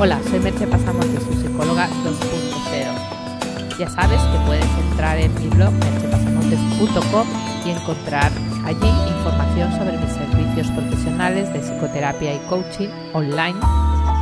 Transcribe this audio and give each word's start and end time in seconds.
Hola, 0.00 0.20
soy 0.28 0.40
Merche 0.40 0.66
Pasamonte, 0.66 1.20
su 1.20 1.40
psicóloga 1.40 1.88
2.0. 1.88 3.78
Ya 3.78 3.88
sabes 3.88 4.20
que 4.20 4.38
puedes 4.44 4.66
entrar 4.90 5.16
en 5.18 5.32
mi 5.34 5.46
blog 5.46 5.72
merchepasamontes.com 5.72 7.26
y 7.64 7.70
encontrar 7.70 8.32
allí 8.64 8.88
información 9.16 9.70
sobre 9.78 9.96
mis 9.98 10.10
servicios 10.10 10.66
profesionales 10.72 11.52
de 11.52 11.60
psicoterapia 11.60 12.34
y 12.34 12.38
coaching 12.48 12.88
online, 13.12 13.54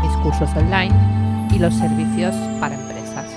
mis 0.02 0.12
cursos 0.18 0.50
online 0.56 1.48
y 1.54 1.58
los 1.58 1.74
servicios 1.74 2.34
para 2.60 2.74
empresas. 2.74 3.30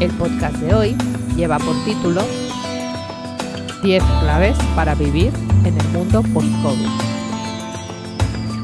El 0.00 0.10
podcast 0.12 0.56
de 0.56 0.74
hoy 0.74 0.96
lleva 1.36 1.58
por 1.58 1.76
título 1.84 2.22
10 3.82 4.02
claves 4.22 4.56
para 4.74 4.94
vivir 4.94 5.34
en 5.64 5.78
el 5.78 5.88
mundo 5.88 6.22
post-COVID. 6.32 7.11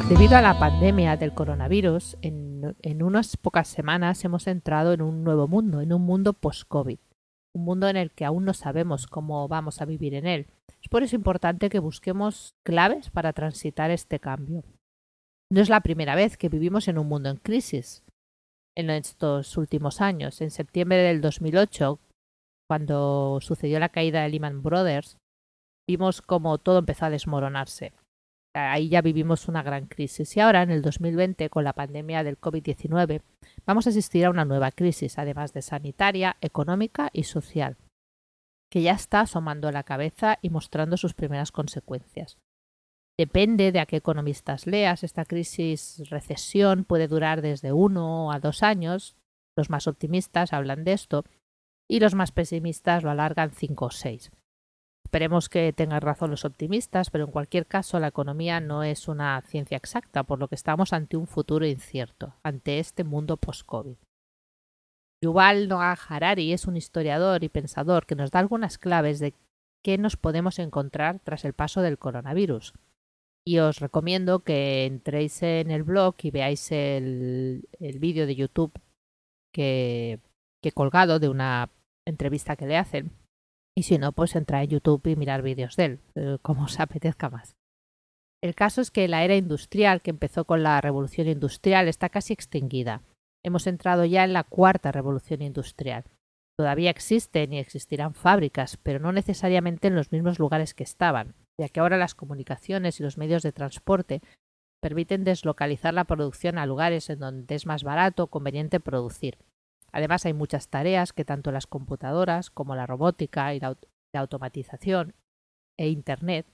Debido 0.09 0.39
a 0.39 0.41
la 0.41 0.59
pandemia 0.59 1.19
del 1.19 1.35
coronavirus, 1.35 2.17
en, 2.23 3.03
unas 3.03 3.37
pocas 3.37 3.69
semanas 3.69 4.25
hemos 4.25 4.47
entrado 4.47 4.95
en 4.95 5.03
un 5.03 5.23
nuevo 5.23 5.47
mundo, 5.49 5.83
en 5.83 5.93
un 5.93 6.01
mundo 6.01 6.33
post-COVID, 6.33 6.99
un 7.55 7.65
mundo 7.65 7.91
en 7.91 7.99
el 7.99 8.13
que 8.13 8.25
aún 8.25 8.47
no 8.47 8.55
sabemos 8.55 9.07
cómo 9.07 9.47
vamos 9.49 9.83
a 9.83 9.85
vivir 9.85 10.15
en 10.15 10.27
él. 10.27 10.47
Es 10.83 10.89
por 10.89 11.03
eso 11.03 11.15
importante 11.15 11.69
que 11.69 11.79
busquemos 11.79 12.55
claves 12.65 13.11
para 13.11 13.35
transitar 13.35 13.91
este 13.91 14.19
cambio. 14.19 14.65
No 15.53 15.61
es 15.61 15.69
la 15.69 15.83
primera 15.83 16.15
vez 16.15 16.39
que 16.39 16.49
vivimos 16.49 16.89
en 16.89 16.97
un 16.97 17.07
mundo 17.07 17.29
en 17.29 17.37
crisis 17.37 18.03
en 18.79 18.89
estos 18.89 19.59
últimos 19.59 20.01
años. 20.01 20.41
En 20.41 20.51
septiembre 20.51 20.97
del 21.03 21.21
2008, 21.21 22.01
cuando 22.67 23.41
sucedió 23.43 23.79
la 23.79 23.91
caída 23.91 24.23
de 24.23 24.31
Lehman 24.31 24.63
Brothers, 24.63 25.19
vimos 25.87 26.23
cómo 26.23 26.57
todo 26.57 26.79
empezó 26.79 27.05
a 27.05 27.11
desmoronarse 27.11 27.93
ahí 28.55 28.89
ya 28.89 29.03
vivimos 29.03 29.49
una 29.49 29.63
gran 29.63 29.87
crisis. 29.87 30.37
Y 30.37 30.41
ahora, 30.41 30.63
en 30.63 30.71
el 30.71 30.83
2020, 30.83 31.49
con 31.51 31.65
la 31.65 31.73
pandemia 31.73 32.25
del 32.25 32.41
COVID-19, 32.41 33.23
vamos 33.67 33.87
a 33.87 33.91
asistir 33.91 34.25
a 34.25 34.31
una 34.31 34.45
nueva 34.45 34.71
crisis, 34.71 35.19
además 35.19 35.53
de 35.53 35.63
sanitaria, 35.63 36.37
económica 36.41 37.11
y 37.13 37.25
social, 37.25 37.77
que 38.71 38.83
ya 38.83 38.93
está 38.93 39.21
asomando 39.21 39.71
la 39.71 39.85
cabeza 39.85 40.39
y 40.43 40.51
mostrando 40.51 40.97
sus 40.97 41.15
primeras 41.15 41.53
consecuencias. 41.53 42.39
Depende 43.19 43.73
de 43.73 43.81
a 43.81 43.87
qué 43.87 43.97
economistas 43.97 44.69
leas, 44.69 45.03
esta 45.03 45.25
crisis 45.25 46.03
recesión 46.09 46.85
puede 46.85 47.09
durar 47.09 47.43
desde 47.43 47.73
uno 47.73 48.31
a 48.31 48.39
dos 48.39 48.63
años. 48.63 49.17
Los 49.57 49.71
más 49.71 49.89
optimistas 49.89 50.53
hablan 50.53 50.85
de 50.85 50.93
esto 50.93 51.25
y 51.91 51.99
los 51.99 52.15
más 52.15 52.31
pesimistas 52.31 53.03
lo 53.03 53.11
alargan 53.11 53.51
cinco 53.51 53.87
o 53.87 53.91
seis. 53.91 54.31
Esperemos 55.09 55.49
que 55.49 55.73
tengan 55.73 56.03
razón 56.03 56.31
los 56.31 56.45
optimistas, 56.45 57.09
pero 57.09 57.25
en 57.25 57.31
cualquier 57.31 57.65
caso 57.65 57.99
la 57.99 58.09
economía 58.09 58.61
no 58.61 58.83
es 58.83 59.09
una 59.09 59.41
ciencia 59.41 59.79
exacta, 59.79 60.23
por 60.23 60.39
lo 60.39 60.49
que 60.49 60.55
estamos 60.55 60.93
ante 60.93 61.17
un 61.17 61.27
futuro 61.27 61.65
incierto, 61.65 62.35
ante 62.43 62.79
este 62.79 63.05
mundo 63.05 63.39
post-COVID. 63.39 63.97
Yuval 65.23 65.67
Noah 65.67 65.97
Harari 66.07 66.53
es 66.53 66.67
un 66.67 66.77
historiador 66.77 67.43
y 67.43 67.49
pensador 67.49 68.05
que 68.05 68.17
nos 68.17 68.31
da 68.31 68.41
algunas 68.41 68.77
claves 68.77 69.19
de 69.19 69.33
qué 69.83 69.97
nos 69.97 70.19
podemos 70.19 70.59
encontrar 70.59 71.21
tras 71.21 71.47
el 71.47 71.55
paso 71.55 71.81
del 71.81 71.97
coronavirus. 71.97 72.75
Y 73.47 73.61
os 73.61 73.81
recomiendo 73.81 74.41
que 74.41 74.85
entréis 74.85 75.43
en 75.43 75.71
el 75.71 75.85
blog 75.85 76.17
y 76.21 76.31
veáis 76.31 76.71
el, 76.71 77.67
vídeo 77.81 78.27
de 78.27 78.37
YouTube 78.37 78.79
que, 79.55 80.21
que 80.63 80.69
he 80.69 80.73
colgado 80.73 81.19
de 81.19 81.31
una 81.31 81.71
entrevista 82.07 82.57
que 82.57 82.67
le 82.67 82.77
hacen 82.77 83.11
y 83.79 83.85
si 83.85 83.97
no, 83.97 84.11
pues 84.11 84.35
entrar 84.35 84.65
en 84.65 84.71
YouTube 84.71 85.07
y 85.07 85.15
mirar 85.15 85.41
vídeos 85.41 85.77
de 85.77 85.85
él, 85.85 86.01
eh, 86.17 86.39
como 86.43 86.65
os 86.65 86.81
apetezca 86.81 87.31
más. 87.31 87.55
El 88.43 88.57
caso 88.57 88.81
es 88.81 88.91
que 88.91 89.07
la 89.07 89.23
era 89.23 89.37
industrial, 89.37 90.03
que 90.03 90.11
empezó 90.11 90.47
con 90.47 90.65
la 90.65 90.81
revolución 90.81 91.29
industrial, 91.29 91.87
está 91.87 92.09
casi 92.09 92.33
extinguida. 92.33 93.03
Hemos 93.45 93.69
entrado 93.69 94.05
ya 94.05 94.25
en 94.25 94.33
la 94.33 94.43
cuarta 94.43 94.91
revolución 94.91 95.43
industrial. 95.43 96.03
Todavía 96.59 96.91
existen 96.91 97.53
y 97.53 97.61
existirán 97.61 98.15
fábricas, 98.15 98.77
pero 98.79 98.99
no 98.99 99.13
necesariamente 99.13 99.87
en 99.87 99.95
los 99.95 100.11
mismos 100.11 100.41
lugares 100.41 100.75
que 100.75 100.83
estaban, 100.83 101.37
ya 101.57 101.69
que 101.69 101.79
ahora 101.79 101.99
las 101.99 102.17
comunicaciones 102.17 102.99
y 102.99 103.05
los 103.05 103.17
medios 103.17 103.45
de 103.45 103.53
transporte 103.53 104.23
permiten 104.83 105.23
deslocalizar 105.23 105.95
la 105.95 106.03
producción 106.03 106.59
a 106.59 106.67
lugares 106.67 107.11
en 107.11 107.21
donde 107.21 107.55
es 107.55 107.65
más 107.65 107.85
barato 107.85 108.25
o 108.25 108.27
conveniente 108.27 108.81
producir. 108.81 109.39
Además, 109.93 110.27
hay 110.27 110.33
muchas 110.33 110.69
tareas 110.69 111.13
que 111.13 111.25
tanto 111.25 111.53
las 111.53 111.67
computadoras 111.67 112.51
como 112.51 112.75
la 112.77 112.87
robótica 112.87 113.55
y 113.55 113.61
la, 113.61 113.77
automatización 114.15 115.15
e 115.79 115.89
Internet 115.89 116.47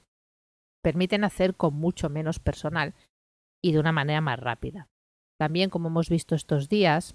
permiten 0.83 1.25
hacer 1.25 1.55
con 1.55 1.75
mucho 1.75 2.11
menos 2.11 2.39
personal 2.39 2.95
y 3.65 3.73
de 3.73 3.79
una 3.79 3.93
manera 3.93 4.21
más 4.21 4.39
rápida. 4.39 4.89
También, 5.39 5.71
como 5.71 5.89
hemos 5.89 6.11
visto 6.11 6.35
estos 6.35 6.69
días, 6.69 7.15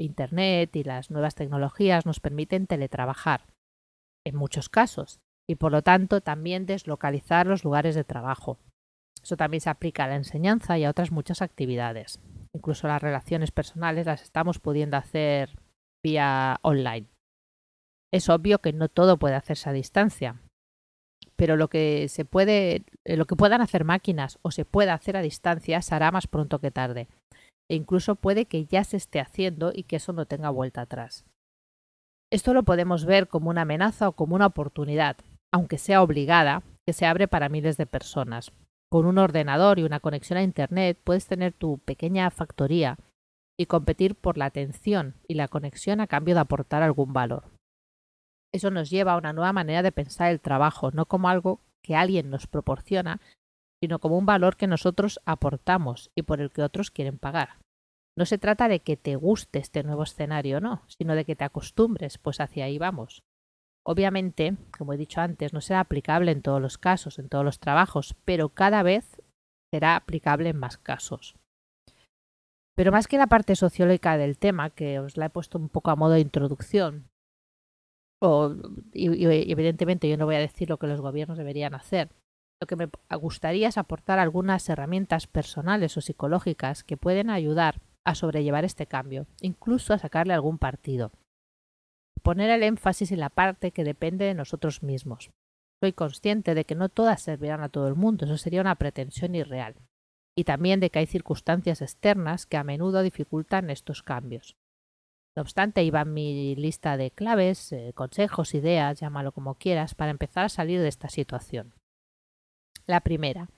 Internet 0.00 0.74
y 0.76 0.84
las 0.84 1.10
nuevas 1.10 1.34
tecnologías 1.34 2.06
nos 2.06 2.20
permiten 2.20 2.66
teletrabajar, 2.66 3.46
en 4.24 4.36
muchos 4.36 4.68
casos, 4.68 5.20
y 5.48 5.56
por 5.56 5.72
lo 5.72 5.82
tanto 5.82 6.22
también 6.22 6.64
deslocalizar 6.64 7.46
los 7.46 7.64
lugares 7.64 7.94
de 7.94 8.04
trabajo. 8.04 8.58
Eso 9.22 9.36
también 9.36 9.60
se 9.60 9.70
aplica 9.70 10.04
a 10.04 10.08
la 10.08 10.16
enseñanza 10.16 10.78
y 10.78 10.84
a 10.84 10.90
otras 10.90 11.12
muchas 11.12 11.42
actividades 11.42 12.18
incluso 12.54 12.88
las 12.88 13.02
relaciones 13.02 13.50
personales 13.50 14.06
las 14.06 14.22
estamos 14.22 14.58
pudiendo 14.58 14.96
hacer 14.96 15.58
vía 16.04 16.58
online. 16.62 17.06
Es 18.12 18.28
obvio 18.28 18.58
que 18.58 18.72
no 18.72 18.88
todo 18.88 19.18
puede 19.18 19.34
hacerse 19.34 19.70
a 19.70 19.72
distancia, 19.72 20.42
pero 21.36 21.56
lo 21.56 21.68
que 21.68 22.08
se 22.08 22.24
puede, 22.24 22.84
eh, 23.04 23.16
lo 23.16 23.26
que 23.26 23.36
puedan 23.36 23.62
hacer 23.62 23.84
máquinas 23.84 24.38
o 24.42 24.50
se 24.50 24.64
pueda 24.64 24.94
hacer 24.94 25.16
a 25.16 25.22
distancia 25.22 25.80
se 25.82 25.94
hará 25.94 26.10
más 26.10 26.26
pronto 26.26 26.58
que 26.58 26.70
tarde. 26.70 27.08
E 27.70 27.74
incluso 27.74 28.16
puede 28.16 28.44
que 28.44 28.66
ya 28.66 28.84
se 28.84 28.96
esté 28.96 29.20
haciendo 29.20 29.72
y 29.74 29.84
que 29.84 29.96
eso 29.96 30.12
no 30.12 30.26
tenga 30.26 30.50
vuelta 30.50 30.82
atrás. 30.82 31.24
Esto 32.30 32.54
lo 32.54 32.62
podemos 32.62 33.04
ver 33.04 33.28
como 33.28 33.50
una 33.50 33.62
amenaza 33.62 34.08
o 34.08 34.12
como 34.12 34.34
una 34.34 34.46
oportunidad, 34.46 35.16
aunque 35.52 35.78
sea 35.78 36.02
obligada, 36.02 36.62
que 36.86 36.92
se 36.92 37.06
abre 37.06 37.28
para 37.28 37.48
miles 37.48 37.76
de 37.76 37.86
personas. 37.86 38.52
Con 38.92 39.06
un 39.06 39.16
ordenador 39.16 39.78
y 39.78 39.84
una 39.84 40.00
conexión 40.00 40.36
a 40.36 40.42
Internet 40.42 41.00
puedes 41.02 41.26
tener 41.26 41.54
tu 41.54 41.78
pequeña 41.78 42.30
factoría 42.30 42.98
y 43.58 43.64
competir 43.64 44.14
por 44.14 44.36
la 44.36 44.44
atención 44.44 45.14
y 45.26 45.32
la 45.32 45.48
conexión 45.48 46.02
a 46.02 46.06
cambio 46.06 46.34
de 46.34 46.42
aportar 46.42 46.82
algún 46.82 47.14
valor. 47.14 47.44
Eso 48.52 48.70
nos 48.70 48.90
lleva 48.90 49.14
a 49.14 49.16
una 49.16 49.32
nueva 49.32 49.54
manera 49.54 49.82
de 49.82 49.92
pensar 49.92 50.30
el 50.30 50.42
trabajo, 50.42 50.90
no 50.90 51.06
como 51.06 51.30
algo 51.30 51.62
que 51.80 51.96
alguien 51.96 52.28
nos 52.28 52.46
proporciona, 52.46 53.22
sino 53.82 53.98
como 53.98 54.18
un 54.18 54.26
valor 54.26 54.58
que 54.58 54.66
nosotros 54.66 55.20
aportamos 55.24 56.10
y 56.14 56.24
por 56.24 56.42
el 56.42 56.50
que 56.50 56.60
otros 56.60 56.90
quieren 56.90 57.16
pagar. 57.16 57.60
No 58.14 58.26
se 58.26 58.36
trata 58.36 58.68
de 58.68 58.80
que 58.80 58.98
te 58.98 59.16
guste 59.16 59.58
este 59.58 59.84
nuevo 59.84 60.02
escenario, 60.02 60.60
no, 60.60 60.82
sino 60.86 61.14
de 61.14 61.24
que 61.24 61.34
te 61.34 61.44
acostumbres, 61.44 62.18
pues 62.18 62.40
hacia 62.40 62.66
ahí 62.66 62.76
vamos. 62.76 63.22
Obviamente, 63.84 64.56
como 64.76 64.92
he 64.92 64.96
dicho 64.96 65.20
antes, 65.20 65.52
no 65.52 65.60
será 65.60 65.80
aplicable 65.80 66.30
en 66.30 66.42
todos 66.42 66.60
los 66.60 66.78
casos, 66.78 67.18
en 67.18 67.28
todos 67.28 67.44
los 67.44 67.58
trabajos, 67.58 68.14
pero 68.24 68.50
cada 68.50 68.82
vez 68.82 69.20
será 69.72 69.96
aplicable 69.96 70.50
en 70.50 70.58
más 70.58 70.78
casos. 70.78 71.34
Pero 72.76 72.92
más 72.92 73.08
que 73.08 73.18
la 73.18 73.26
parte 73.26 73.56
sociológica 73.56 74.16
del 74.16 74.38
tema, 74.38 74.70
que 74.70 74.98
os 75.00 75.16
la 75.16 75.26
he 75.26 75.30
puesto 75.30 75.58
un 75.58 75.68
poco 75.68 75.90
a 75.90 75.96
modo 75.96 76.12
de 76.12 76.20
introducción, 76.20 77.08
o, 78.22 78.54
y, 78.92 79.24
evidentemente 79.50 80.08
yo 80.08 80.16
no 80.16 80.26
voy 80.26 80.36
a 80.36 80.40
decir 80.40 80.70
lo 80.70 80.78
que 80.78 80.86
los 80.86 81.00
gobiernos 81.00 81.36
deberían 81.36 81.74
hacer, 81.74 82.10
lo 82.60 82.68
que 82.68 82.76
me 82.76 82.88
gustaría 83.18 83.66
es 83.66 83.78
aportar 83.78 84.20
algunas 84.20 84.68
herramientas 84.68 85.26
personales 85.26 85.96
o 85.96 86.00
psicológicas 86.00 86.84
que 86.84 86.96
pueden 86.96 87.30
ayudar 87.30 87.80
a 88.04 88.14
sobrellevar 88.14 88.64
este 88.64 88.86
cambio, 88.86 89.26
incluso 89.40 89.92
a 89.92 89.98
sacarle 89.98 90.34
algún 90.34 90.58
partido 90.58 91.10
poner 92.22 92.50
el 92.50 92.62
énfasis 92.62 93.12
en 93.12 93.20
la 93.20 93.30
parte 93.30 93.70
que 93.70 93.84
depende 93.84 94.24
de 94.24 94.34
nosotros 94.34 94.82
mismos. 94.82 95.30
Soy 95.82 95.92
consciente 95.92 96.54
de 96.54 96.64
que 96.64 96.74
no 96.74 96.88
todas 96.88 97.22
servirán 97.22 97.62
a 97.62 97.68
todo 97.68 97.88
el 97.88 97.96
mundo, 97.96 98.24
eso 98.24 98.38
sería 98.38 98.60
una 98.60 98.76
pretensión 98.76 99.34
irreal, 99.34 99.74
y 100.36 100.44
también 100.44 100.80
de 100.80 100.90
que 100.90 101.00
hay 101.00 101.06
circunstancias 101.06 101.82
externas 101.82 102.46
que 102.46 102.56
a 102.56 102.64
menudo 102.64 103.02
dificultan 103.02 103.68
estos 103.68 104.02
cambios. 104.02 104.56
No 105.36 105.42
obstante, 105.42 105.80
ahí 105.80 105.90
va 105.90 106.04
mi 106.04 106.54
lista 106.56 106.96
de 106.96 107.10
claves, 107.10 107.72
eh, 107.72 107.92
consejos, 107.94 108.54
ideas, 108.54 109.00
llámalo 109.00 109.32
como 109.32 109.54
quieras, 109.54 109.94
para 109.94 110.10
empezar 110.10 110.44
a 110.44 110.50
salir 110.50 110.80
de 110.80 110.88
esta 110.88 111.08
situación. 111.08 111.74
La 112.86 113.00
primera. 113.00 113.48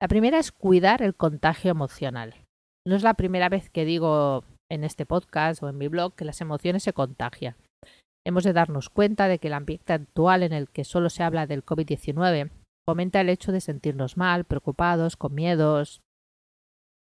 La 0.00 0.08
primera 0.08 0.38
es 0.38 0.52
cuidar 0.52 1.02
el 1.02 1.14
contagio 1.14 1.70
emocional. 1.70 2.34
No 2.86 2.94
es 2.94 3.02
la 3.02 3.14
primera 3.14 3.48
vez 3.48 3.70
que 3.70 3.84
digo 3.84 4.44
en 4.70 4.84
este 4.84 5.06
podcast 5.06 5.62
o 5.62 5.68
en 5.68 5.78
mi 5.78 5.88
blog 5.88 6.14
que 6.14 6.24
las 6.24 6.40
emociones 6.40 6.82
se 6.82 6.92
contagian. 6.92 7.56
Hemos 8.28 8.44
de 8.44 8.52
darnos 8.52 8.90
cuenta 8.90 9.26
de 9.26 9.38
que 9.38 9.48
el 9.48 9.54
ambiente 9.54 9.94
actual 9.94 10.42
en 10.42 10.52
el 10.52 10.68
que 10.68 10.84
solo 10.84 11.08
se 11.08 11.22
habla 11.22 11.46
del 11.46 11.64
COVID-19 11.64 12.50
fomenta 12.86 13.22
el 13.22 13.30
hecho 13.30 13.52
de 13.52 13.62
sentirnos 13.62 14.18
mal, 14.18 14.44
preocupados, 14.44 15.16
con 15.16 15.34
miedos, 15.34 16.02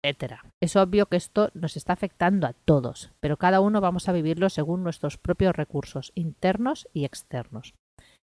etc. 0.05 0.35
Es 0.63 0.77
obvio 0.77 1.07
que 1.07 1.17
esto 1.17 1.51
nos 1.53 1.77
está 1.77 1.95
afectando 1.95 2.47
a 2.47 2.53
todos, 2.53 3.11
pero 3.19 3.39
cada 3.39 3.59
uno 3.59 3.81
vamos 3.81 4.09
a 4.09 4.13
vivirlo 4.13 4.49
según 4.51 4.85
nuestros 4.85 5.19
propios 5.19 5.57
recursos 5.57 6.13
internos 6.15 6.87
y 6.93 7.05
externos. 7.05 7.75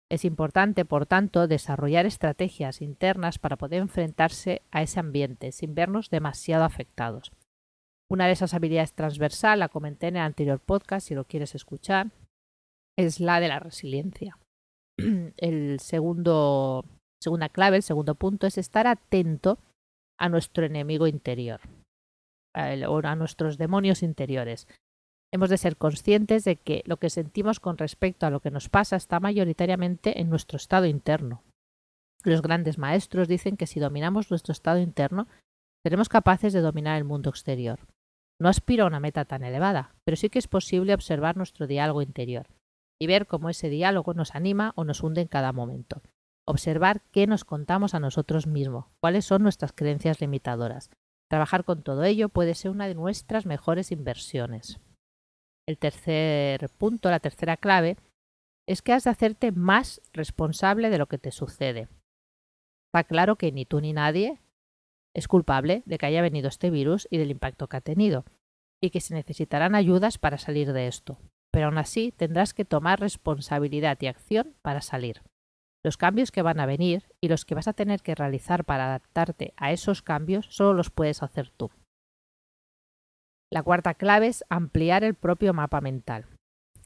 Es 0.07 0.23
importante, 0.23 0.85
por 0.85 1.07
tanto, 1.07 1.47
desarrollar 1.47 2.05
estrategias 2.05 2.83
internas 2.83 3.39
para 3.39 3.57
poder 3.57 3.81
enfrentarse 3.81 4.61
a 4.69 4.83
ese 4.83 4.99
ambiente 4.99 5.51
sin 5.53 5.73
vernos 5.73 6.11
demasiado 6.11 6.65
afectados. 6.65 7.31
Una 8.11 8.27
de 8.27 8.33
esas 8.33 8.53
habilidades 8.53 8.93
transversal, 8.93 9.57
la 9.57 9.69
comenté 9.69 10.09
en 10.09 10.17
el 10.17 10.21
anterior 10.21 10.59
podcast 10.59 11.07
si 11.07 11.15
lo 11.15 11.25
quieres 11.25 11.55
escuchar, 11.55 12.11
es 12.97 13.19
la 13.19 13.39
de 13.39 13.47
la 13.47 13.59
resiliencia. 13.59 14.37
El 15.37 15.79
segundo, 15.79 16.85
segunda 17.21 17.49
clave, 17.49 17.77
el 17.77 17.83
segundo 17.83 18.15
punto 18.15 18.47
es 18.47 18.57
estar 18.57 18.87
atento 18.87 19.59
a 20.19 20.29
nuestro 20.29 20.65
enemigo 20.65 21.07
interior 21.07 21.61
o 22.53 23.01
a 23.03 23.15
nuestros 23.15 23.57
demonios 23.57 24.03
interiores. 24.03 24.67
Hemos 25.33 25.49
de 25.49 25.57
ser 25.57 25.77
conscientes 25.77 26.43
de 26.43 26.57
que 26.57 26.83
lo 26.85 26.97
que 26.97 27.09
sentimos 27.09 27.59
con 27.59 27.77
respecto 27.77 28.25
a 28.25 28.29
lo 28.29 28.41
que 28.41 28.51
nos 28.51 28.67
pasa 28.69 28.97
está 28.97 29.19
mayoritariamente 29.19 30.19
en 30.19 30.29
nuestro 30.29 30.57
estado 30.57 30.85
interno. 30.85 31.41
Los 32.23 32.41
grandes 32.41 32.77
maestros 32.77 33.27
dicen 33.27 33.55
que 33.55 33.65
si 33.65 33.79
dominamos 33.79 34.29
nuestro 34.29 34.51
estado 34.51 34.79
interno, 34.79 35.27
seremos 35.83 36.09
capaces 36.09 36.51
de 36.53 36.59
dominar 36.59 36.97
el 36.97 37.05
mundo 37.05 37.29
exterior. 37.29 37.79
No 38.39 38.49
aspiro 38.49 38.83
a 38.83 38.87
una 38.87 38.99
meta 38.99 39.23
tan 39.25 39.43
elevada, 39.43 39.95
pero 40.03 40.17
sí 40.17 40.29
que 40.29 40.39
es 40.39 40.47
posible 40.47 40.93
observar 40.93 41.37
nuestro 41.37 41.65
diálogo 41.65 42.01
interior 42.01 42.47
y 43.01 43.07
ver 43.07 43.25
cómo 43.25 43.49
ese 43.49 43.67
diálogo 43.67 44.13
nos 44.13 44.35
anima 44.35 44.73
o 44.75 44.83
nos 44.83 45.01
hunde 45.01 45.21
en 45.21 45.27
cada 45.27 45.53
momento. 45.53 46.03
Observar 46.45 47.01
qué 47.09 47.25
nos 47.25 47.43
contamos 47.43 47.95
a 47.95 47.99
nosotros 47.99 48.45
mismos, 48.45 48.85
cuáles 48.99 49.25
son 49.25 49.41
nuestras 49.41 49.73
creencias 49.73 50.21
limitadoras. 50.21 50.91
Trabajar 51.27 51.63
con 51.65 51.81
todo 51.81 52.03
ello 52.03 52.29
puede 52.29 52.53
ser 52.53 52.69
una 52.69 52.87
de 52.87 52.93
nuestras 52.93 53.47
mejores 53.47 53.91
inversiones. 53.91 54.79
El 55.67 55.79
tercer 55.79 56.69
punto, 56.77 57.09
la 57.09 57.19
tercera 57.19 57.57
clave, 57.57 57.97
es 58.67 58.83
que 58.83 58.93
has 58.93 59.05
de 59.05 59.09
hacerte 59.09 59.51
más 59.51 60.03
responsable 60.13 60.91
de 60.91 60.99
lo 60.99 61.07
que 61.07 61.17
te 61.17 61.31
sucede. 61.31 61.89
Está 62.93 63.03
claro 63.03 63.35
que 63.35 63.51
ni 63.51 63.65
tú 63.65 63.81
ni 63.81 63.93
nadie 63.93 64.39
es 65.15 65.27
culpable 65.27 65.81
de 65.87 65.97
que 65.97 66.05
haya 66.05 66.21
venido 66.21 66.49
este 66.49 66.69
virus 66.69 67.07
y 67.09 67.17
del 67.17 67.31
impacto 67.31 67.67
que 67.67 67.77
ha 67.77 67.81
tenido, 67.81 68.25
y 68.79 68.91
que 68.91 69.01
se 69.01 69.15
necesitarán 69.15 69.73
ayudas 69.73 70.19
para 70.19 70.37
salir 70.37 70.71
de 70.71 70.85
esto. 70.85 71.17
Pero 71.51 71.67
aún 71.67 71.77
así 71.77 72.11
tendrás 72.11 72.53
que 72.53 72.65
tomar 72.65 72.99
responsabilidad 72.99 73.97
y 74.01 74.07
acción 74.07 74.55
para 74.61 74.81
salir. 74.81 75.21
Los 75.83 75.97
cambios 75.97 76.31
que 76.31 76.41
van 76.41 76.59
a 76.59 76.65
venir 76.65 77.11
y 77.21 77.27
los 77.27 77.43
que 77.43 77.55
vas 77.55 77.67
a 77.67 77.73
tener 77.73 78.01
que 78.01 78.15
realizar 78.15 78.65
para 78.65 78.85
adaptarte 78.85 79.53
a 79.57 79.71
esos 79.71 80.01
cambios 80.01 80.47
solo 80.49 80.73
los 80.73 80.89
puedes 80.89 81.23
hacer 81.23 81.49
tú. 81.49 81.71
La 83.51 83.63
cuarta 83.63 83.95
clave 83.95 84.27
es 84.27 84.45
ampliar 84.49 85.03
el 85.03 85.15
propio 85.15 85.53
mapa 85.53 85.81
mental. 85.81 86.25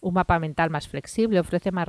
Un 0.01 0.15
mapa 0.15 0.39
mental 0.39 0.69
más 0.69 0.88
flexible 0.88 1.39
ofrece 1.39 1.71
más 1.71 1.88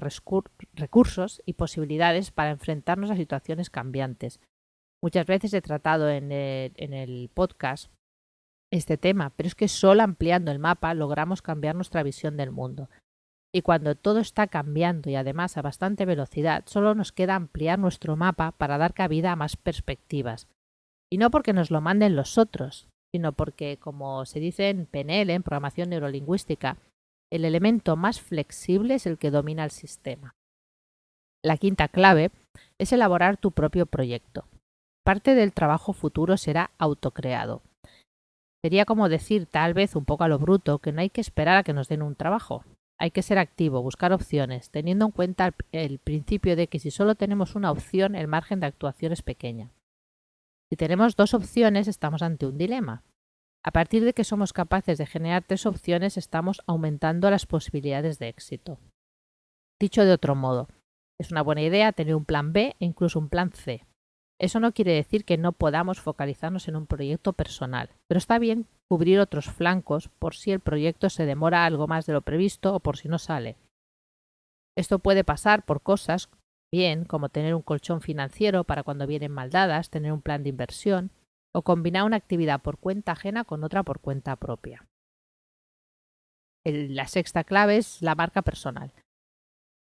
recursos 0.75 1.43
y 1.46 1.55
posibilidades 1.55 2.31
para 2.31 2.50
enfrentarnos 2.50 3.11
a 3.11 3.17
situaciones 3.17 3.70
cambiantes, 3.70 4.40
Muchas 5.02 5.26
veces 5.26 5.52
he 5.55 5.62
tratado 5.62 6.11
en 6.11 6.32
el, 6.32 7.31
podcast 7.32 7.93
este 8.76 8.96
tema, 8.96 9.31
pero 9.37 9.46
es 9.46 9.55
que 9.55 9.69
solo 9.69 10.02
ampliando 10.02 10.50
el 10.50 10.58
mapa 10.58 10.94
logramos 10.94 11.43
cambiar 11.43 11.75
nuestra 11.75 12.02
visión 12.02 12.37
del 12.37 12.50
mundo. 12.50 12.88
Y 13.55 13.62
cuando 13.62 13.94
todo 13.94 14.19
está 14.19 14.49
cambiando 14.49 15.08
y 15.08 15.14
además 15.14 15.56
a 15.56 15.62
bastante 15.62 16.05
velocidad, 16.05 16.64
solo 16.67 16.94
nos 16.94 17.12
queda 17.12 17.34
ampliar 17.34 17.78
nuestro 17.78 18.17
mapa 18.17 18.52
para 18.52 18.78
dar 18.78 18.93
cabida 18.93 19.32
a 19.32 19.37
más 19.37 19.56
perspectivas. 19.56 20.49
Y 21.11 21.19
no 21.19 21.31
porque 21.31 21.52
nos 21.52 21.70
lo 21.70 21.81
manden 21.81 22.17
los 22.17 22.37
otros, 22.37 22.88
sino 23.14 23.32
porque, 23.32 23.78
como 23.78 24.26
se 24.26 24.40
dice 24.40 24.69
en 24.69 24.87
PNL, 24.87 25.31
en 25.31 25.43
programación 25.43 25.90
neurolingüística, 25.90 26.76
el 27.32 27.44
elemento 27.44 27.96
más 27.96 28.20
flexible 28.20 28.94
es 28.94 29.06
el 29.06 29.19
que 29.19 29.31
domina 29.31 29.64
el 29.64 29.70
sistema. 29.70 30.34
La 31.43 31.56
quinta 31.56 31.88
clave 31.88 32.31
es 32.78 32.93
elaborar 32.93 33.37
tu 33.37 33.52
propio 33.52 33.87
proyecto. 33.87 34.46
Parte 35.05 35.34
del 35.34 35.52
trabajo 35.52 35.93
futuro 35.93 36.37
será 36.37 36.73
autocreado. 36.78 37.62
Sería 38.66 38.84
como 38.84 39.08
decir, 39.08 39.46
tal 39.46 39.74
vez 39.74 39.94
un 39.94 40.04
poco 40.04 40.24
a 40.24 40.28
lo 40.28 40.40
bruto, 40.40 40.80
que 40.80 40.90
no 40.90 41.00
hay 41.00 41.08
que 41.08 41.20
esperar 41.20 41.56
a 41.56 41.62
que 41.62 41.72
nos 41.72 41.86
den 41.86 42.02
un 42.02 42.16
trabajo. 42.16 42.64
Hay 42.98 43.12
que 43.12 43.22
ser 43.22 43.38
activo, 43.38 43.80
buscar 43.80 44.12
opciones, 44.12 44.70
teniendo 44.70 45.04
en 45.04 45.12
cuenta 45.12 45.54
el 45.70 46.00
principio 46.00 46.56
de 46.56 46.66
que 46.66 46.80
si 46.80 46.90
solo 46.90 47.14
tenemos 47.14 47.54
una 47.54 47.70
opción, 47.70 48.16
el 48.16 48.26
margen 48.26 48.58
de 48.58 48.66
actuación 48.66 49.12
es 49.12 49.22
pequeña. 49.22 49.70
Si 50.68 50.76
tenemos 50.76 51.14
dos 51.14 51.32
opciones, 51.32 51.86
estamos 51.86 52.22
ante 52.22 52.44
un 52.44 52.58
dilema. 52.58 53.04
A 53.62 53.70
partir 53.70 54.04
de 54.04 54.14
que 54.14 54.24
somos 54.24 54.52
capaces 54.52 54.98
de 54.98 55.06
generar 55.06 55.44
tres 55.44 55.64
opciones, 55.64 56.16
estamos 56.16 56.60
aumentando 56.66 57.30
las 57.30 57.46
posibilidades 57.46 58.18
de 58.18 58.26
éxito. 58.26 58.80
Dicho 59.80 60.04
de 60.04 60.10
otro 60.10 60.34
modo, 60.34 60.66
es 61.20 61.30
una 61.30 61.42
buena 61.42 61.62
idea 61.62 61.92
tener 61.92 62.16
un 62.16 62.24
plan 62.24 62.52
B 62.52 62.74
e 62.80 62.84
incluso 62.84 63.20
un 63.20 63.28
plan 63.28 63.52
C. 63.52 63.86
Eso 64.38 64.61
no 64.61 64.73
quiere 64.73 64.93
decir 64.93 65.25
que 65.25 65.38
no 65.38 65.53
podamos 65.53 66.00
focalizarnos 66.00 66.69
en 66.69 66.77
un 66.77 66.87
proyecto 66.87 67.33
personal, 67.33 67.91
pero 68.06 68.19
está 68.19 68.38
bien 68.38 68.67
cubrir 68.88 69.19
otros 69.19 69.47
flancos 69.47 70.09
por 70.19 70.35
si 70.35 70.53
el 70.53 70.61
proyecto 70.61 71.09
se 71.09 71.25
demora 71.25 71.65
algo 71.65 71.87
más 71.87 72.06
de 72.06 72.12
lo 72.12 72.23
previsto 72.23 72.75
o 72.75 72.81
por 72.81 72.99
si 72.99 73.09
no 73.09 73.19
sale. 73.19 73.56
Esto 74.77 74.99
puede 74.99 75.25
pasar 75.25 75.65
por 75.65 75.81
cosas 75.81 76.29
bien 76.73 77.05
como 77.05 77.31
tener 77.31 77.55
un 77.55 77.62
colchón 77.62 78.03
financiero 78.03 78.65
para 78.65 78.83
cuando 78.83 79.06
vienen 79.06 79.33
maldadas, 79.33 79.88
tener 79.88 80.12
un 80.12 80.21
plan 80.21 80.43
de 80.43 80.50
inversión 80.50 81.11
o 81.55 81.62
combinar 81.62 82.05
una 82.05 82.17
actividad 82.17 82.61
por 82.61 82.77
cuenta 82.77 83.12
ajena 83.12 83.44
con 83.44 83.65
otra 83.65 83.83
por 83.83 84.00
cuenta 84.00 84.37
propia. 84.37 84.87
la 86.65 87.06
sexta 87.06 87.44
clave 87.44 87.79
es 87.79 88.03
la 88.03 88.15
marca 88.15 88.43
personal. 88.43 88.93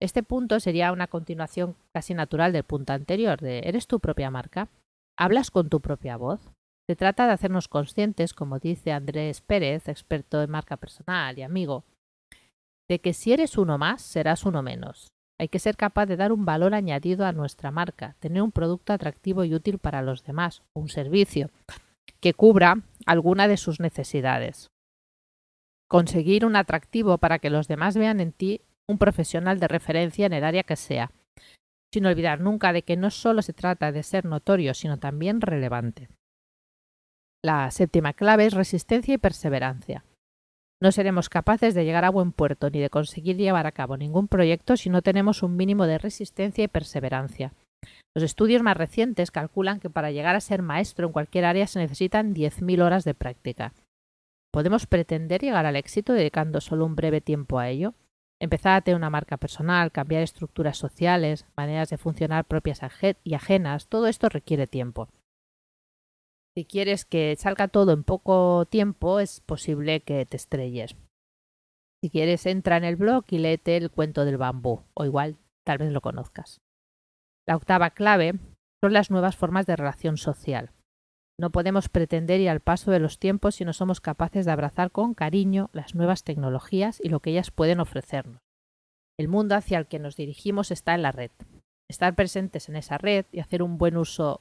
Este 0.00 0.22
punto 0.22 0.60
sería 0.60 0.92
una 0.92 1.06
continuación 1.06 1.76
casi 1.92 2.14
natural 2.14 2.52
del 2.52 2.64
punto 2.64 2.92
anterior, 2.92 3.40
de 3.40 3.60
¿eres 3.60 3.86
tu 3.86 4.00
propia 4.00 4.30
marca? 4.30 4.68
¿Hablas 5.16 5.50
con 5.50 5.68
tu 5.68 5.80
propia 5.80 6.16
voz? 6.16 6.40
Se 6.88 6.96
trata 6.96 7.26
de 7.26 7.32
hacernos 7.32 7.68
conscientes, 7.68 8.34
como 8.34 8.58
dice 8.58 8.92
Andrés 8.92 9.40
Pérez, 9.40 9.88
experto 9.88 10.42
en 10.42 10.50
marca 10.50 10.76
personal 10.76 11.38
y 11.38 11.42
amigo, 11.42 11.84
de 12.88 12.98
que 12.98 13.14
si 13.14 13.32
eres 13.32 13.56
uno 13.56 13.78
más, 13.78 14.02
serás 14.02 14.44
uno 14.44 14.62
menos. 14.62 15.08
Hay 15.40 15.48
que 15.48 15.58
ser 15.58 15.76
capaz 15.76 16.06
de 16.06 16.16
dar 16.16 16.32
un 16.32 16.44
valor 16.44 16.74
añadido 16.74 17.26
a 17.26 17.32
nuestra 17.32 17.70
marca, 17.70 18.16
tener 18.20 18.42
un 18.42 18.52
producto 18.52 18.92
atractivo 18.92 19.44
y 19.44 19.54
útil 19.54 19.78
para 19.78 20.02
los 20.02 20.24
demás, 20.24 20.62
un 20.74 20.88
servicio 20.88 21.50
que 22.20 22.34
cubra 22.34 22.82
alguna 23.06 23.48
de 23.48 23.56
sus 23.56 23.80
necesidades. 23.80 24.68
Conseguir 25.88 26.44
un 26.44 26.56
atractivo 26.56 27.18
para 27.18 27.38
que 27.38 27.50
los 27.50 27.68
demás 27.68 27.96
vean 27.96 28.20
en 28.20 28.32
ti 28.32 28.60
un 28.88 28.98
profesional 28.98 29.60
de 29.60 29.68
referencia 29.68 30.26
en 30.26 30.32
el 30.32 30.44
área 30.44 30.62
que 30.62 30.76
sea, 30.76 31.10
sin 31.92 32.06
olvidar 32.06 32.40
nunca 32.40 32.72
de 32.72 32.82
que 32.82 32.96
no 32.96 33.10
solo 33.10 33.42
se 33.42 33.52
trata 33.52 33.92
de 33.92 34.02
ser 34.02 34.24
notorio, 34.24 34.74
sino 34.74 34.98
también 34.98 35.40
relevante. 35.40 36.08
La 37.44 37.70
séptima 37.70 38.14
clave 38.14 38.46
es 38.46 38.54
resistencia 38.54 39.14
y 39.14 39.18
perseverancia. 39.18 40.04
No 40.82 40.92
seremos 40.92 41.28
capaces 41.28 41.74
de 41.74 41.84
llegar 41.84 42.04
a 42.04 42.10
buen 42.10 42.32
puerto 42.32 42.68
ni 42.68 42.80
de 42.80 42.90
conseguir 42.90 43.36
llevar 43.36 43.66
a 43.66 43.72
cabo 43.72 43.96
ningún 43.96 44.28
proyecto 44.28 44.76
si 44.76 44.90
no 44.90 45.02
tenemos 45.02 45.42
un 45.42 45.56
mínimo 45.56 45.86
de 45.86 45.98
resistencia 45.98 46.64
y 46.64 46.68
perseverancia. 46.68 47.52
Los 48.14 48.24
estudios 48.24 48.62
más 48.62 48.76
recientes 48.76 49.30
calculan 49.30 49.80
que 49.80 49.90
para 49.90 50.10
llegar 50.10 50.36
a 50.36 50.40
ser 50.40 50.62
maestro 50.62 51.06
en 51.06 51.12
cualquier 51.12 51.44
área 51.44 51.66
se 51.66 51.78
necesitan 51.78 52.34
10.000 52.34 52.82
horas 52.82 53.04
de 53.04 53.14
práctica. 53.14 53.72
¿Podemos 54.52 54.86
pretender 54.86 55.40
llegar 55.40 55.66
al 55.66 55.76
éxito 55.76 56.12
dedicando 56.12 56.60
solo 56.60 56.86
un 56.86 56.96
breve 56.96 57.20
tiempo 57.20 57.58
a 57.58 57.68
ello? 57.68 57.94
Empezar 58.40 58.74
a 58.74 58.80
tener 58.80 58.96
una 58.96 59.10
marca 59.10 59.36
personal, 59.36 59.92
cambiar 59.92 60.22
estructuras 60.22 60.76
sociales, 60.76 61.46
maneras 61.56 61.88
de 61.90 61.98
funcionar 61.98 62.44
propias 62.44 62.80
y 63.22 63.34
ajenas, 63.34 63.88
todo 63.88 64.06
esto 64.06 64.28
requiere 64.28 64.66
tiempo. 64.66 65.08
Si 66.56 66.64
quieres 66.64 67.04
que 67.04 67.34
salga 67.36 67.68
todo 67.68 67.92
en 67.92 68.04
poco 68.04 68.66
tiempo, 68.66 69.18
es 69.18 69.40
posible 69.40 70.00
que 70.00 70.24
te 70.24 70.36
estrelles. 70.36 70.96
Si 72.02 72.10
quieres, 72.10 72.46
entra 72.46 72.76
en 72.76 72.84
el 72.84 72.96
blog 72.96 73.24
y 73.30 73.38
léete 73.38 73.76
el 73.76 73.90
cuento 73.90 74.24
del 74.24 74.36
bambú, 74.36 74.84
o 74.94 75.04
igual 75.04 75.36
tal 75.64 75.78
vez 75.78 75.90
lo 75.90 76.00
conozcas. 76.00 76.60
La 77.48 77.56
octava 77.56 77.90
clave 77.90 78.34
son 78.82 78.92
las 78.92 79.10
nuevas 79.10 79.36
formas 79.36 79.66
de 79.66 79.76
relación 79.76 80.16
social. 80.16 80.70
No 81.38 81.50
podemos 81.50 81.88
pretender 81.88 82.40
ir 82.40 82.48
al 82.48 82.60
paso 82.60 82.90
de 82.90 83.00
los 83.00 83.18
tiempos 83.18 83.56
si 83.56 83.64
no 83.64 83.72
somos 83.72 84.00
capaces 84.00 84.46
de 84.46 84.52
abrazar 84.52 84.92
con 84.92 85.14
cariño 85.14 85.68
las 85.72 85.94
nuevas 85.94 86.22
tecnologías 86.22 87.00
y 87.02 87.08
lo 87.08 87.20
que 87.20 87.30
ellas 87.30 87.50
pueden 87.50 87.80
ofrecernos. 87.80 88.38
El 89.18 89.28
mundo 89.28 89.54
hacia 89.56 89.78
el 89.78 89.86
que 89.86 89.98
nos 89.98 90.16
dirigimos 90.16 90.70
está 90.70 90.94
en 90.94 91.02
la 91.02 91.12
red. 91.12 91.30
Estar 91.88 92.14
presentes 92.14 92.68
en 92.68 92.76
esa 92.76 92.98
red 92.98 93.26
y 93.32 93.40
hacer 93.40 93.62
un 93.62 93.78
buen 93.78 93.96
uso 93.96 94.40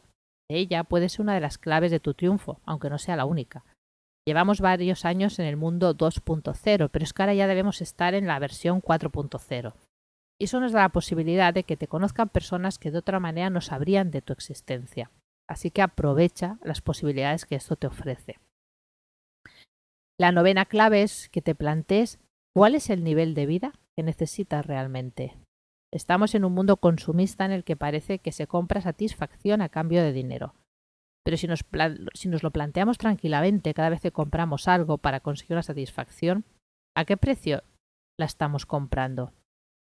de 0.49 0.57
ella 0.57 0.83
puede 0.83 1.09
ser 1.09 1.21
una 1.21 1.33
de 1.33 1.41
las 1.41 1.57
claves 1.57 1.91
de 1.91 1.99
tu 1.99 2.13
triunfo, 2.13 2.59
aunque 2.65 2.89
no 2.89 2.97
sea 2.97 3.15
la 3.15 3.25
única. 3.25 3.65
Llevamos 4.25 4.61
varios 4.61 5.03
años 5.03 5.39
en 5.39 5.45
el 5.45 5.57
mundo 5.57 5.95
2.0, 5.95 6.89
pero 6.91 7.03
es 7.03 7.13
que 7.13 7.21
ahora 7.21 7.33
ya 7.33 7.47
debemos 7.47 7.81
estar 7.81 8.13
en 8.13 8.27
la 8.27 8.39
versión 8.39 8.81
4.0. 8.81 9.73
Y 10.39 10.45
eso 10.45 10.59
nos 10.59 10.71
da 10.71 10.81
la 10.81 10.89
posibilidad 10.89 11.53
de 11.53 11.63
que 11.63 11.77
te 11.77 11.87
conozcan 11.87 12.29
personas 12.29 12.79
que 12.79 12.91
de 12.91 12.99
otra 12.99 13.19
manera 13.19 13.49
no 13.49 13.61
sabrían 13.61 14.11
de 14.11 14.21
tu 14.21 14.31
existencia. 14.33 15.11
Así 15.49 15.71
que 15.71 15.81
aprovecha 15.81 16.57
las 16.63 16.81
posibilidades 16.81 17.45
que 17.45 17.55
esto 17.55 17.75
te 17.75 17.87
ofrece. 17.87 18.39
La 20.19 20.31
novena 20.31 20.65
clave 20.65 21.01
es 21.01 21.29
que 21.29 21.41
te 21.41 21.55
plantees 21.55 22.19
cuál 22.55 22.75
es 22.75 22.89
el 22.89 23.03
nivel 23.03 23.33
de 23.33 23.45
vida 23.45 23.73
que 23.95 24.03
necesitas 24.03 24.65
realmente. 24.65 25.37
Estamos 25.91 26.33
en 26.33 26.45
un 26.45 26.53
mundo 26.53 26.77
consumista 26.77 27.45
en 27.45 27.51
el 27.51 27.63
que 27.63 27.75
parece 27.75 28.19
que 28.19 28.31
se 28.31 28.47
compra 28.47 28.81
satisfacción 28.81 29.61
a 29.61 29.69
cambio 29.69 30.01
de 30.01 30.13
dinero. 30.13 30.55
Pero 31.23 31.37
si 31.37 31.47
nos, 31.47 31.63
si 32.13 32.29
nos 32.29 32.43
lo 32.43 32.51
planteamos 32.51 32.97
tranquilamente 32.97 33.73
cada 33.73 33.89
vez 33.89 34.01
que 34.01 34.11
compramos 34.11 34.67
algo 34.67 34.97
para 34.97 35.19
conseguir 35.19 35.53
una 35.53 35.63
satisfacción, 35.63 36.45
¿a 36.95 37.05
qué 37.05 37.17
precio 37.17 37.63
la 38.19 38.25
estamos 38.25 38.65
comprando? 38.65 39.33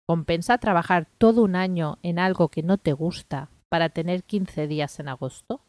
¿Compensa 0.08 0.58
trabajar 0.58 1.08
todo 1.18 1.42
un 1.42 1.56
año 1.56 1.98
en 2.02 2.18
algo 2.18 2.48
que 2.48 2.62
no 2.62 2.78
te 2.78 2.92
gusta 2.92 3.50
para 3.70 3.88
tener 3.88 4.24
15 4.24 4.66
días 4.66 4.98
en 5.00 5.08
agosto? 5.08 5.60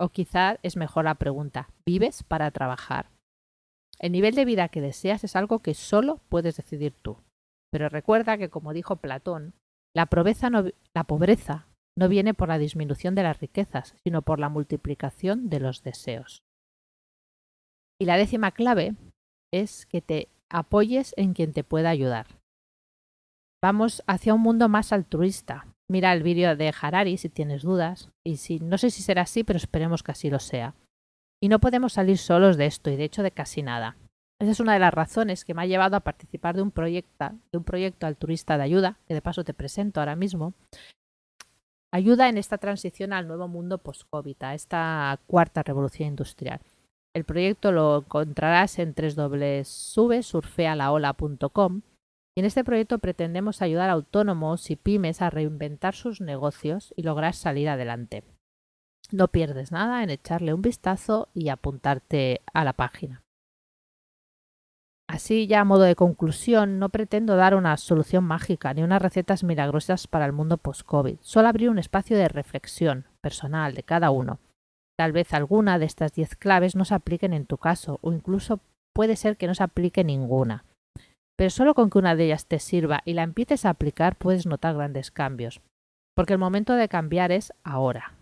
O 0.00 0.08
quizá 0.08 0.58
es 0.62 0.76
mejor 0.76 1.04
la 1.04 1.14
pregunta, 1.14 1.68
¿vives 1.86 2.22
para 2.22 2.50
trabajar? 2.50 3.10
El 3.98 4.12
nivel 4.12 4.34
de 4.34 4.44
vida 4.44 4.68
que 4.68 4.80
deseas 4.80 5.22
es 5.22 5.36
algo 5.36 5.60
que 5.60 5.74
solo 5.74 6.18
puedes 6.28 6.56
decidir 6.56 6.94
tú. 7.02 7.18
Pero 7.70 7.88
recuerda 7.88 8.36
que, 8.36 8.50
como 8.50 8.72
dijo 8.72 8.96
Platón, 8.96 9.54
la 9.94 10.06
pobreza, 10.06 10.50
no, 10.50 10.64
la 10.94 11.04
pobreza 11.04 11.68
no 11.96 12.08
viene 12.08 12.34
por 12.34 12.48
la 12.48 12.58
disminución 12.58 13.14
de 13.14 13.22
las 13.22 13.40
riquezas, 13.40 13.94
sino 14.04 14.22
por 14.22 14.40
la 14.40 14.48
multiplicación 14.48 15.48
de 15.48 15.60
los 15.60 15.82
deseos. 15.82 16.42
Y 18.00 18.06
la 18.06 18.16
décima 18.16 18.50
clave 18.50 18.96
es 19.52 19.86
que 19.86 20.00
te 20.00 20.28
apoyes 20.50 21.14
en 21.16 21.34
quien 21.34 21.52
te 21.52 21.64
pueda 21.64 21.90
ayudar. 21.90 22.26
Vamos 23.62 24.02
hacia 24.06 24.34
un 24.34 24.40
mundo 24.40 24.68
más 24.68 24.92
altruista. 24.92 25.71
Mira 25.92 26.12
el 26.14 26.22
vídeo 26.22 26.56
de 26.56 26.72
Harari 26.80 27.18
si 27.18 27.28
tienes 27.28 27.60
dudas, 27.60 28.08
y 28.24 28.38
si 28.38 28.60
no 28.60 28.78
sé 28.78 28.88
si 28.88 29.02
será 29.02 29.20
así, 29.22 29.44
pero 29.44 29.58
esperemos 29.58 30.02
que 30.02 30.12
así 30.12 30.30
lo 30.30 30.38
sea. 30.38 30.74
Y 31.38 31.50
no 31.50 31.58
podemos 31.58 31.92
salir 31.92 32.16
solos 32.16 32.56
de 32.56 32.64
esto, 32.64 32.88
y 32.88 32.96
de 32.96 33.04
hecho 33.04 33.22
de 33.22 33.30
casi 33.30 33.62
nada. 33.62 33.98
Esa 34.40 34.52
es 34.52 34.60
una 34.60 34.72
de 34.72 34.78
las 34.78 34.94
razones 34.94 35.44
que 35.44 35.52
me 35.52 35.60
ha 35.60 35.66
llevado 35.66 35.96
a 35.96 36.00
participar 36.00 36.56
de 36.56 36.62
un 36.62 36.70
proyecto, 36.70 37.32
de 37.52 37.58
un 37.58 37.64
proyecto 37.64 38.06
altruista 38.06 38.56
de 38.56 38.62
ayuda, 38.62 39.00
que 39.06 39.12
de 39.12 39.20
paso 39.20 39.44
te 39.44 39.52
presento 39.52 40.00
ahora 40.00 40.16
mismo, 40.16 40.54
ayuda 41.92 42.30
en 42.30 42.38
esta 42.38 42.56
transición 42.56 43.12
al 43.12 43.28
nuevo 43.28 43.46
mundo 43.46 43.76
post-COVID, 43.76 44.44
a 44.44 44.54
esta 44.54 45.20
cuarta 45.26 45.62
revolución 45.62 46.08
industrial. 46.08 46.60
El 47.14 47.24
proyecto 47.24 47.70
lo 47.70 47.98
encontrarás 47.98 48.78
en 48.78 48.94
www.surfealaola.com 48.94 51.82
y 52.34 52.40
en 52.40 52.46
este 52.46 52.64
proyecto 52.64 52.98
pretendemos 52.98 53.60
ayudar 53.60 53.90
a 53.90 53.94
autónomos 53.94 54.70
y 54.70 54.76
pymes 54.76 55.20
a 55.20 55.30
reinventar 55.30 55.94
sus 55.94 56.20
negocios 56.20 56.94
y 56.96 57.02
lograr 57.02 57.34
salir 57.34 57.68
adelante. 57.68 58.24
No 59.10 59.28
pierdes 59.28 59.72
nada 59.72 60.02
en 60.02 60.10
echarle 60.10 60.54
un 60.54 60.62
vistazo 60.62 61.28
y 61.34 61.50
apuntarte 61.50 62.40
a 62.52 62.64
la 62.64 62.72
página. 62.72 63.22
Así 65.08 65.46
ya 65.46 65.60
a 65.60 65.64
modo 65.64 65.82
de 65.82 65.94
conclusión, 65.94 66.78
no 66.78 66.88
pretendo 66.88 67.36
dar 67.36 67.54
una 67.54 67.76
solución 67.76 68.24
mágica 68.24 68.72
ni 68.72 68.82
unas 68.82 69.02
recetas 69.02 69.44
milagrosas 69.44 70.06
para 70.06 70.24
el 70.24 70.32
mundo 70.32 70.56
post-COVID. 70.56 71.18
Solo 71.20 71.48
abrir 71.48 71.68
un 71.68 71.78
espacio 71.78 72.16
de 72.16 72.28
reflexión 72.28 73.04
personal 73.20 73.74
de 73.74 73.82
cada 73.82 74.10
uno. 74.10 74.38
Tal 74.96 75.12
vez 75.12 75.34
alguna 75.34 75.78
de 75.78 75.84
estas 75.84 76.14
10 76.14 76.36
claves 76.36 76.76
no 76.76 76.86
se 76.86 76.94
apliquen 76.94 77.34
en 77.34 77.44
tu 77.44 77.58
caso 77.58 77.98
o 78.00 78.12
incluso 78.12 78.60
puede 78.94 79.16
ser 79.16 79.36
que 79.36 79.46
no 79.46 79.54
se 79.54 79.64
aplique 79.64 80.02
ninguna. 80.02 80.64
Pero 81.36 81.50
solo 81.50 81.74
con 81.74 81.90
que 81.90 81.98
una 81.98 82.14
de 82.14 82.26
ellas 82.26 82.46
te 82.46 82.58
sirva 82.58 83.02
y 83.04 83.14
la 83.14 83.22
empieces 83.22 83.64
a 83.64 83.70
aplicar 83.70 84.16
puedes 84.16 84.46
notar 84.46 84.74
grandes 84.74 85.10
cambios. 85.10 85.60
Porque 86.14 86.34
el 86.34 86.38
momento 86.38 86.74
de 86.74 86.88
cambiar 86.88 87.32
es 87.32 87.52
ahora. 87.64 88.14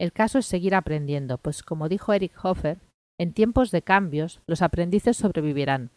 El 0.00 0.12
caso 0.12 0.38
es 0.38 0.46
seguir 0.46 0.74
aprendiendo, 0.74 1.38
pues 1.38 1.62
como 1.62 1.88
dijo 1.88 2.12
Eric 2.12 2.32
Hofer, 2.42 2.80
en 3.20 3.32
tiempos 3.32 3.70
de 3.70 3.82
cambios, 3.82 4.40
los 4.46 4.62
aprendices 4.62 5.16
sobrevivirán, 5.16 5.90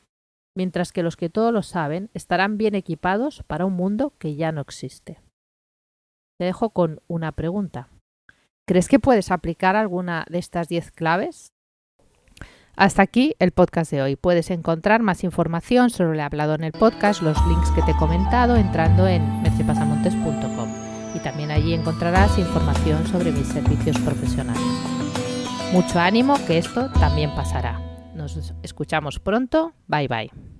mientras 0.55 0.91
que 0.91 1.01
los 1.01 1.17
que 1.17 1.29
todo 1.29 1.51
lo 1.51 1.63
saben 1.63 2.11
estarán 2.13 2.57
bien 2.57 2.75
equipados 2.75 3.43
para 3.47 3.65
un 3.65 3.73
mundo 3.73 4.13
que 4.19 4.35
ya 4.35 4.51
no 4.51 4.61
existe. 4.61 5.21
Te 6.37 6.45
dejo 6.45 6.69
con 6.69 7.01
una 7.07 7.31
pregunta. 7.31 7.89
¿Crees 8.67 8.87
que 8.87 8.99
puedes 8.99 9.31
aplicar 9.31 9.75
alguna 9.75 10.25
de 10.29 10.37
estas 10.37 10.67
10 10.67 10.91
claves? 10.91 11.54
Hasta 12.75 13.01
aquí 13.01 13.35
el 13.39 13.51
podcast 13.51 13.91
de 13.91 14.01
hoy. 14.01 14.15
Puedes 14.15 14.51
encontrar 14.51 15.01
más 15.01 15.23
información 15.23 15.89
sobre 15.89 16.17
lo 16.17 16.23
hablado 16.23 16.55
en 16.55 16.63
el 16.63 16.71
podcast, 16.71 17.21
los 17.21 17.37
links 17.47 17.71
que 17.71 17.81
te 17.83 17.91
he 17.91 17.95
comentado 17.95 18.55
entrando 18.55 19.07
en 19.07 19.41
mercepasamontes.com 19.41 20.69
y 21.15 21.19
también 21.19 21.51
allí 21.51 21.73
encontrarás 21.73 22.37
información 22.37 23.07
sobre 23.07 23.31
mis 23.31 23.47
servicios 23.47 23.97
profesionales. 23.99 24.61
Mucho 25.71 25.99
ánimo 25.99 26.35
que 26.45 26.57
esto 26.57 26.91
también 26.99 27.33
pasará. 27.35 27.79
Nos 28.13 28.53
escuchamos 28.63 29.19
pronto. 29.19 29.73
Bye 29.87 30.07
bye. 30.07 30.54